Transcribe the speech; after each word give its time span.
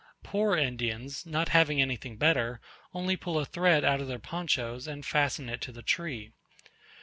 Poor 0.23 0.55
Indians, 0.57 1.27
not 1.27 1.49
having 1.49 1.79
anything 1.79 2.17
better, 2.17 2.59
only 2.91 3.15
pull 3.15 3.37
a 3.37 3.45
thread 3.45 3.85
out 3.85 4.01
of 4.01 4.07
their 4.07 4.17
ponchos, 4.17 4.87
and 4.87 5.05
fasten 5.05 5.47
it 5.47 5.61
to 5.61 5.71
the 5.71 5.83
tree. 5.83 6.31